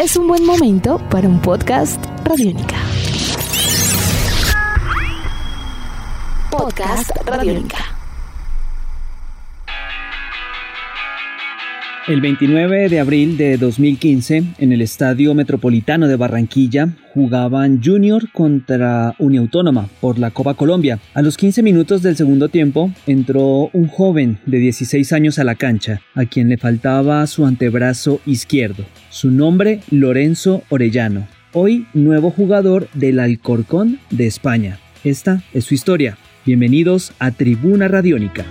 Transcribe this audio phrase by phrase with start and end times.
[0.00, 2.76] es un buen momento para un podcast Radiónica.
[6.50, 7.89] Podcast Radiónica.
[12.10, 19.14] El 29 de abril de 2015, en el Estadio Metropolitano de Barranquilla, jugaban Junior contra
[19.20, 20.98] Uniautónoma por la Copa Colombia.
[21.14, 25.54] A los 15 minutos del segundo tiempo, entró un joven de 16 años a la
[25.54, 28.84] cancha, a quien le faltaba su antebrazo izquierdo.
[29.10, 31.28] Su nombre, Lorenzo Orellano.
[31.52, 34.80] Hoy, nuevo jugador del Alcorcón de España.
[35.04, 36.18] Esta es su historia.
[36.44, 38.44] Bienvenidos a Tribuna Radiónica.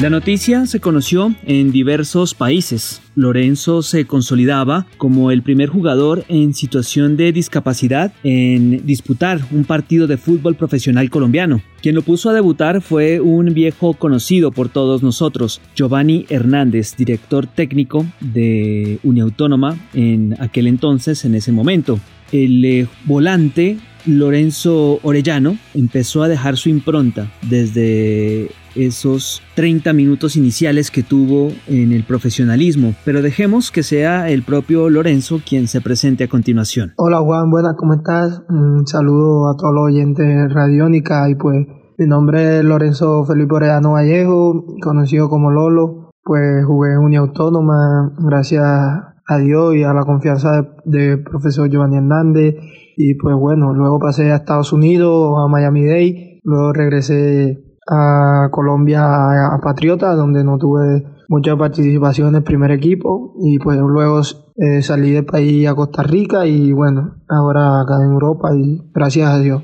[0.00, 3.02] La noticia se conoció en diversos países.
[3.16, 10.06] Lorenzo se consolidaba como el primer jugador en situación de discapacidad en disputar un partido
[10.06, 11.62] de fútbol profesional colombiano.
[11.82, 17.48] Quien lo puso a debutar fue un viejo conocido por todos nosotros, Giovanni Hernández, director
[17.48, 21.98] técnico de Uniautónoma en aquel entonces, en ese momento.
[22.30, 30.90] El eh, volante Lorenzo Orellano empezó a dejar su impronta desde esos 30 minutos iniciales
[30.90, 36.24] que tuvo en el profesionalismo, pero dejemos que sea el propio Lorenzo quien se presente
[36.24, 36.92] a continuación.
[36.96, 38.42] Hola Juan, buenas, ¿cómo estás?
[38.48, 41.66] Un saludo a todos los oyentes de Radiónica y pues
[41.98, 48.62] mi nombre es Lorenzo Felipe Orellano Vallejo, conocido como Lolo, pues jugué en Uniautónoma gracias
[48.64, 52.54] a Dios y a la confianza del profesor Giovanni Hernández.
[52.96, 59.02] Y pues bueno, luego pasé a Estados Unidos, a Miami Dade, luego regresé a Colombia
[59.02, 64.20] a, Patriota, donde no tuve mucha participación en el primer equipo y pues luego
[64.56, 69.30] eh, salí del país a Costa Rica y bueno, ahora acá en Europa y gracias
[69.30, 69.62] a Dios.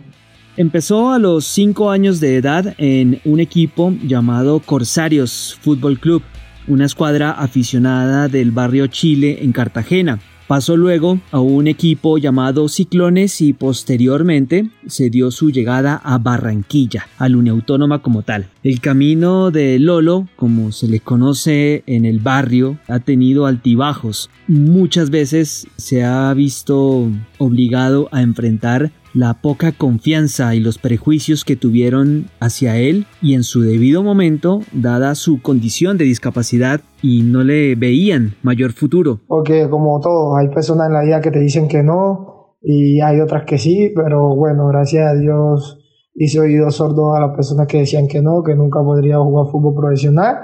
[0.56, 6.22] Empezó a los 5 años de edad en un equipo llamado Corsarios Fútbol Club,
[6.68, 10.20] una escuadra aficionada del barrio Chile en Cartagena.
[10.46, 17.06] Pasó luego a un equipo llamado Ciclones y posteriormente se dio su llegada a Barranquilla,
[17.16, 18.48] a la Autónoma como tal.
[18.62, 24.28] El camino de Lolo, como se le conoce en el barrio, ha tenido altibajos.
[24.46, 27.08] Muchas veces se ha visto
[27.38, 33.44] obligado a enfrentar la poca confianza y los prejuicios que tuvieron hacia él y en
[33.44, 39.20] su debido momento, dada su condición de discapacidad y no le veían mayor futuro.
[39.28, 43.20] Porque como todo, hay personas en la vida que te dicen que no y hay
[43.20, 45.78] otras que sí, pero bueno, gracias a Dios
[46.16, 49.74] hice oído sordo a las personas que decían que no, que nunca podría jugar fútbol
[49.74, 50.36] profesional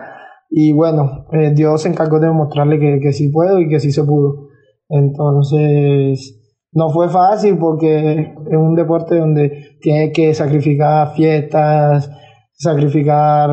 [0.49, 3.93] y bueno, eh, Dios se encargó de demostrarle que, que sí puedo y que sí
[3.93, 4.49] se pudo.
[4.89, 6.40] Entonces,
[6.73, 12.11] no fue fácil porque es un deporte donde tiene que sacrificar fiestas,
[12.53, 13.51] sacrificar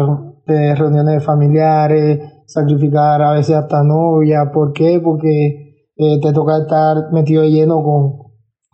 [0.48, 4.52] eh, reuniones familiares, sacrificar a veces hasta novia.
[4.54, 5.00] ¿Por qué?
[5.04, 8.27] Porque eh, te toca estar metido lleno con,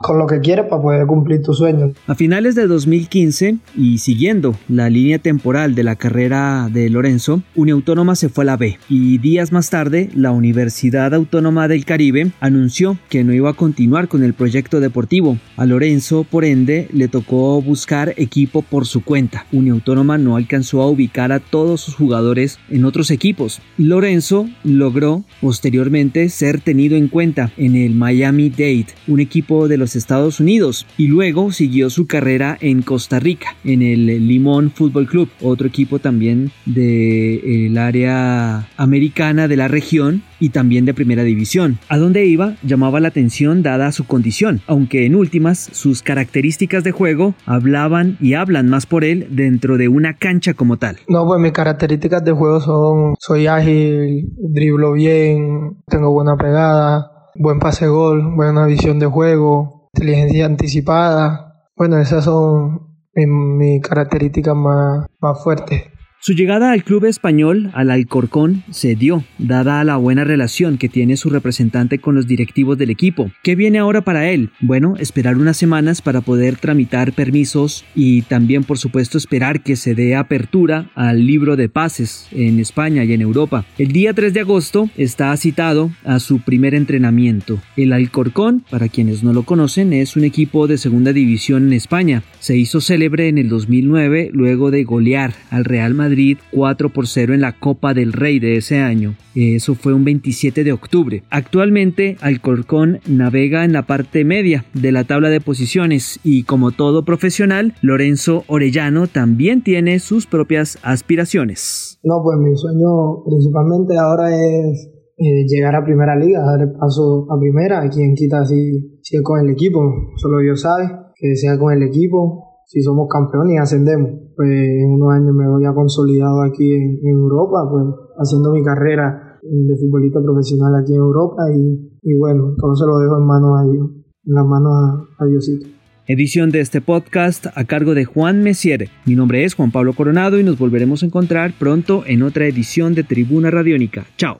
[0.04, 1.92] con lo que quieres para poder cumplir tus sueños.
[2.08, 8.16] A finales de 2015 y siguiendo la línea temporal de la carrera de Lorenzo, Uniautónoma
[8.16, 12.98] se fue a la B y días más tarde la Universidad Autónoma del Caribe anunció
[13.10, 15.38] que no iba a continuar con el proyecto deportivo.
[15.56, 19.46] A Lorenzo, por ende, le tocó buscar equipo por su cuenta.
[19.54, 23.62] Uniautónoma no alcanzó a ubicar a todos sus jugadores en otros equipos.
[23.78, 29.93] Lorenzo logró posteriormente ser tenido en cuenta en el Miami Dade, un equipo de los
[29.96, 35.30] Estados Unidos y luego siguió su carrera en Costa Rica, en el Limón Fútbol Club,
[35.42, 41.80] otro equipo también del área americana de la región y también de primera división.
[41.88, 46.92] A dónde iba llamaba la atención dada su condición, aunque en últimas sus características de
[46.92, 50.98] juego hablaban y hablan más por él dentro de una cancha como tal.
[51.08, 57.60] No, pues mis características de juego son soy ágil, driblo bien, tengo buena pegada, buen
[57.60, 61.70] pase gol, buena visión de juego, inteligencia anticipada.
[61.76, 65.93] Bueno, esas son mis, características más, más fuertes.
[66.26, 71.18] Su llegada al club español, al Alcorcón, se dio, dada la buena relación que tiene
[71.18, 73.30] su representante con los directivos del equipo.
[73.44, 74.50] ¿Qué viene ahora para él?
[74.62, 79.96] Bueno, esperar unas semanas para poder tramitar permisos y también, por supuesto, esperar que se
[79.96, 83.66] dé apertura al libro de pases en España y en Europa.
[83.78, 87.60] El día 3 de agosto está citado a su primer entrenamiento.
[87.76, 92.24] El Alcorcón, para quienes no lo conocen, es un equipo de segunda división en España.
[92.40, 96.13] Se hizo célebre en el 2009 luego de golear al Real Madrid
[96.52, 99.16] 4 por 0 en la Copa del Rey de ese año.
[99.36, 101.24] Eso fue un 27 de octubre.
[101.30, 107.04] Actualmente Alcorcón navega en la parte media de la tabla de posiciones y como todo
[107.04, 112.00] profesional, Lorenzo Orellano también tiene sus propias aspiraciones.
[112.04, 117.28] No, pues mi sueño principalmente ahora es eh, llegar a primera liga, dar el paso
[117.30, 119.80] a primera, quien quita si, si es con el equipo,
[120.16, 124.94] solo Dios sabe, que sea con el equipo, si somos campeones y ascendemos, pues en
[124.94, 127.86] unos años me voy a consolidado aquí en, Europa, pues
[128.18, 132.98] haciendo mi carrera de futbolista profesional aquí en Europa y, y bueno, todo se lo
[133.00, 133.90] dejo en manos a Dios,
[134.26, 134.72] en las manos
[135.20, 135.68] a, Diosito.
[136.06, 138.90] Edición de este podcast a cargo de Juan Messier.
[139.06, 142.94] Mi nombre es Juan Pablo Coronado y nos volveremos a encontrar pronto en otra edición
[142.94, 144.06] de Tribuna Radiónica.
[144.18, 144.40] Chao.